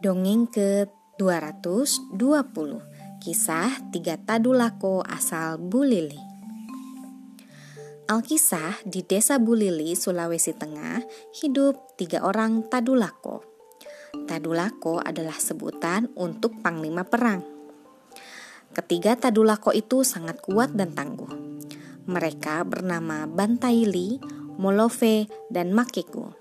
[0.00, 2.72] Dongeng ke-220
[3.20, 6.16] Kisah Tiga Tadulako asal Bulili.
[8.08, 11.04] Alkisah di desa Bulili, Sulawesi Tengah
[11.44, 13.44] hidup tiga orang Tadulako.
[14.24, 17.44] Tadulako adalah sebutan untuk panglima perang.
[18.72, 21.28] Ketiga Tadulako itu sangat kuat dan tangguh.
[22.08, 24.16] Mereka bernama Bantaili,
[24.56, 26.39] Molove, dan Makeku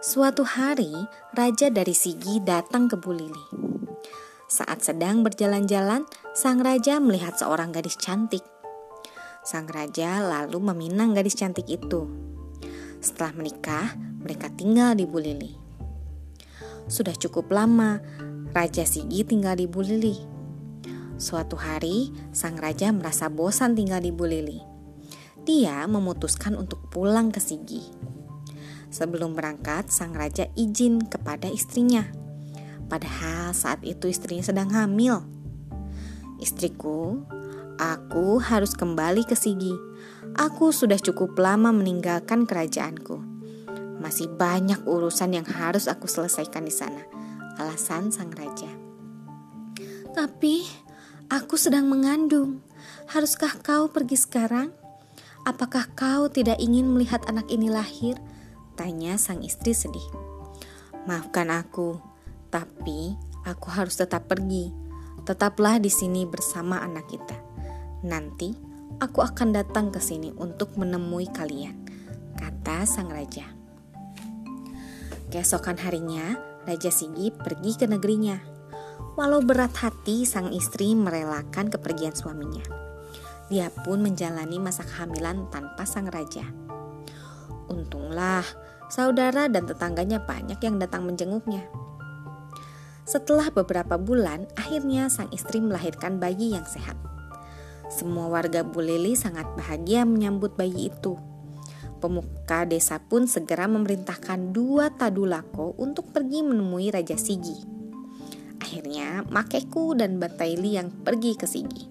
[0.00, 0.88] Suatu hari,
[1.36, 3.44] raja dari Sigi datang ke Bulili.
[4.48, 8.40] Saat sedang berjalan-jalan, sang raja melihat seorang gadis cantik.
[9.44, 12.08] Sang raja lalu meminang gadis cantik itu.
[13.04, 13.92] Setelah menikah,
[14.24, 15.52] mereka tinggal di Bulili.
[16.88, 18.00] Sudah cukup lama,
[18.56, 20.16] Raja Sigi tinggal di Bulili.
[21.20, 24.64] Suatu hari, sang raja merasa bosan tinggal di Bulili.
[25.44, 28.18] Dia memutuskan untuk pulang ke Sigi.
[28.90, 32.10] Sebelum berangkat, sang raja izin kepada istrinya.
[32.90, 35.22] Padahal saat itu istrinya sedang hamil.
[36.42, 37.22] Istriku,
[37.78, 39.70] aku harus kembali ke Sigi.
[40.34, 43.22] Aku sudah cukup lama meninggalkan kerajaanku.
[44.02, 47.06] Masih banyak urusan yang harus aku selesaikan di sana.
[47.62, 48.72] Alasan sang raja.
[50.10, 50.66] Tapi
[51.30, 52.64] aku sedang mengandung.
[53.14, 54.74] Haruskah kau pergi sekarang?
[55.46, 58.18] Apakah kau tidak ingin melihat anak ini lahir?
[58.80, 60.08] Tanya sang istri sedih.
[61.04, 62.00] Maafkan aku,
[62.48, 63.12] tapi
[63.44, 64.72] aku harus tetap pergi.
[65.28, 67.36] Tetaplah di sini bersama anak kita.
[68.08, 68.56] Nanti
[68.96, 71.76] aku akan datang ke sini untuk menemui kalian,
[72.40, 73.52] kata sang raja.
[75.28, 78.40] Keesokan harinya, Raja Sigi pergi ke negerinya.
[79.20, 82.64] Walau berat hati, sang istri merelakan kepergian suaminya.
[83.52, 86.69] Dia pun menjalani masa kehamilan tanpa sang raja.
[87.70, 88.42] Untunglah,
[88.90, 91.62] saudara dan tetangganya banyak yang datang menjenguknya.
[93.06, 96.98] Setelah beberapa bulan, akhirnya sang istri melahirkan bayi yang sehat.
[97.90, 101.18] Semua warga Bulili sangat bahagia menyambut bayi itu.
[101.98, 107.54] Pemuka desa pun segera memerintahkan dua tadulako untuk pergi menemui Raja Sigi.
[108.62, 111.90] Akhirnya, Makeku dan Bataili yang pergi ke Sigi.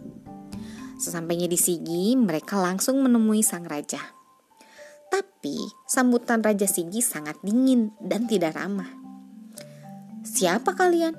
[1.00, 4.19] Sesampainya di Sigi, mereka langsung menemui sang raja.
[5.09, 5.58] Tapi
[5.90, 8.90] sambutan Raja Sigi sangat dingin dan tidak ramah.
[10.22, 11.18] Siapa kalian?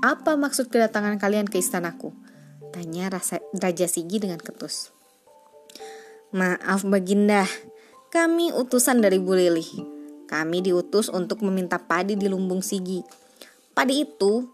[0.00, 2.14] Apa maksud kedatangan kalian ke istanaku?
[2.70, 3.10] Tanya
[3.58, 4.94] Raja Sigi dengan ketus.
[6.30, 7.42] Maaf Baginda,
[8.14, 9.66] kami utusan dari Bu Lili.
[10.30, 13.02] Kami diutus untuk meminta padi di lumbung Sigi.
[13.74, 14.46] Padi itu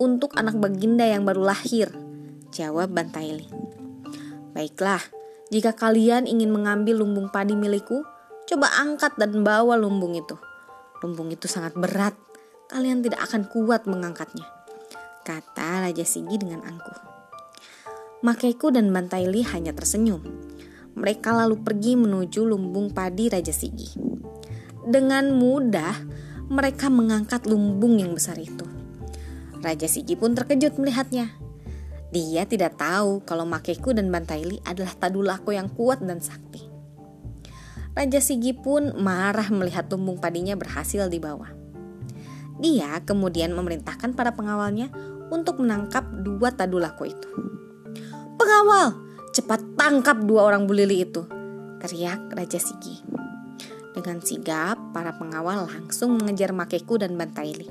[0.00, 1.92] untuk anak Baginda yang baru lahir,
[2.48, 3.44] jawab Bantaili.
[4.56, 5.04] Baiklah,
[5.48, 8.04] jika kalian ingin mengambil lumbung padi milikku,
[8.44, 10.36] coba angkat dan bawa lumbung itu.
[11.00, 12.12] Lumbung itu sangat berat,
[12.68, 14.44] kalian tidak akan kuat mengangkatnya.
[15.24, 16.98] Kata Raja Sigi dengan angkuh.
[18.20, 20.20] Makeku dan Bantaili hanya tersenyum.
[20.98, 23.94] Mereka lalu pergi menuju lumbung padi Raja Sigi.
[24.84, 25.94] Dengan mudah,
[26.48, 28.64] mereka mengangkat lumbung yang besar itu.
[29.64, 31.47] Raja Sigi pun terkejut melihatnya.
[32.08, 36.64] Dia tidak tahu kalau Makeku dan Bantaili adalah tadulako yang kuat dan sakti.
[37.92, 41.52] Raja Sigi pun marah melihat tumbung padinya berhasil dibawa.
[42.58, 44.88] Dia kemudian memerintahkan para pengawalnya
[45.28, 47.30] untuk menangkap dua tadulako itu.
[48.40, 48.96] Pengawal,
[49.36, 51.26] cepat tangkap dua orang bulili itu,
[51.82, 53.04] teriak Raja Sigi.
[53.92, 57.66] Dengan sigap, para pengawal langsung mengejar Makeku dan Bantaili.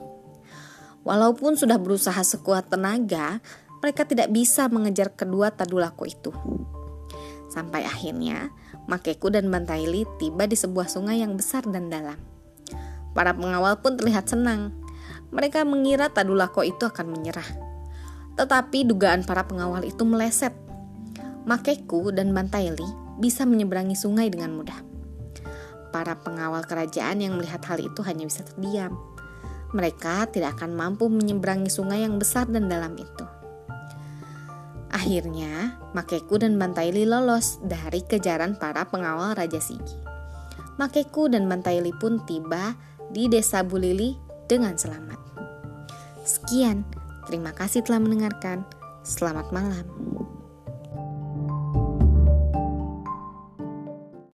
[1.08, 3.40] Walaupun sudah berusaha sekuat tenaga,
[3.81, 6.31] mereka tidak bisa mengejar kedua tadulako itu.
[7.47, 8.51] Sampai akhirnya,
[8.88, 12.19] Makeku dan Bantaili tiba di sebuah sungai yang besar dan dalam.
[13.17, 14.71] Para pengawal pun terlihat senang.
[15.33, 17.47] Mereka mengira tadulako itu akan menyerah.
[18.38, 20.53] Tetapi dugaan para pengawal itu meleset.
[21.49, 22.85] Makeku dan Bantaili
[23.17, 24.77] bisa menyeberangi sungai dengan mudah.
[25.89, 28.94] Para pengawal kerajaan yang melihat hal itu hanya bisa terdiam.
[29.73, 33.37] Mereka tidak akan mampu menyeberangi sungai yang besar dan dalam itu.
[34.97, 39.94] Akhirnya, Makeku dan Bantaili lolos dari kejaran para pengawal Raja Sigi.
[40.81, 42.73] Makeku dan Bantaili pun tiba
[43.13, 44.17] di desa Bulili
[44.49, 45.21] dengan selamat.
[46.25, 46.81] Sekian,
[47.29, 48.65] terima kasih telah mendengarkan.
[49.05, 50.17] Selamat malam.